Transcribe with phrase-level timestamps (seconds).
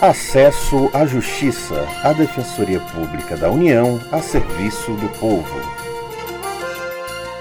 [0.00, 5.84] Acesso à Justiça, a Defensoria Pública da União a serviço do povo.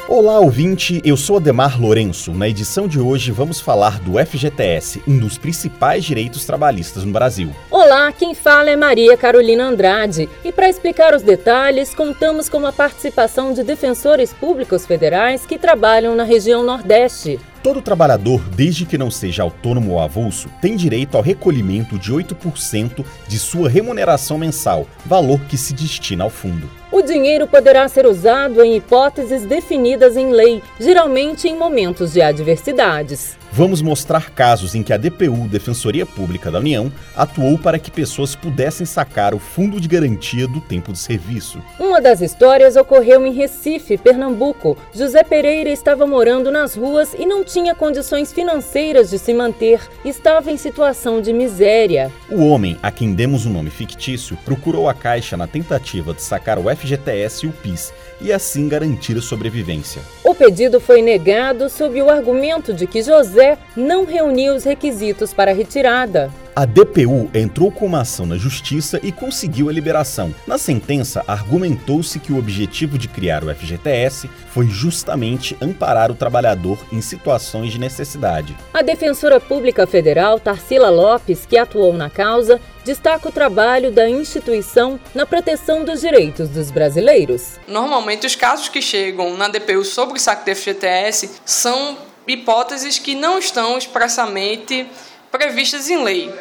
[0.08, 2.32] Olá, ouvinte, eu sou Ademar Lourenço.
[2.32, 7.50] Na edição de hoje vamos falar do FGTS, um dos principais direitos trabalhistas no Brasil.
[7.70, 12.72] Olá, quem fala é Maria Carolina Andrade e para explicar os detalhes, contamos com a
[12.72, 17.40] participação de defensores públicos federais que trabalham na região Nordeste.
[17.64, 23.06] Todo trabalhador, desde que não seja autônomo ou avulso, tem direito ao recolhimento de 8%
[23.26, 26.70] de sua remuneração mensal, valor que se destina ao fundo.
[26.92, 33.38] O dinheiro poderá ser usado em hipóteses definidas em lei, geralmente em momentos de adversidades.
[33.56, 38.36] Vamos mostrar casos em que a DPU, Defensoria Pública da União, atuou para que pessoas
[38.36, 41.62] pudessem sacar o fundo de garantia do tempo de serviço.
[41.80, 44.76] Uma das histórias ocorreu em Recife, Pernambuco.
[44.92, 50.52] José Pereira estava morando nas ruas e não tinha condições financeiras de se manter, estava
[50.52, 52.12] em situação de miséria.
[52.32, 56.58] O homem, a quem demos um nome fictício, procurou a Caixa na tentativa de sacar
[56.58, 60.02] o FGTS e o PIS e assim garantir a sobrevivência.
[60.24, 63.43] O pedido foi negado sob o argumento de que José
[63.76, 66.32] não reuniu os requisitos para a retirada.
[66.56, 70.34] A DPU entrou com uma ação na justiça e conseguiu a liberação.
[70.46, 76.78] Na sentença, argumentou-se que o objetivo de criar o FGTS foi justamente amparar o trabalhador
[76.92, 78.56] em situações de necessidade.
[78.72, 85.00] A defensora pública federal, Tarsila Lopes, que atuou na causa, destaca o trabalho da instituição
[85.16, 87.60] na proteção dos direitos dos brasileiros.
[87.68, 93.16] Normalmente, os casos que chegam na DPU sobre o saque do FGTS são hipóteses que
[93.16, 94.88] não estão expressamente
[95.32, 96.34] previstas em lei.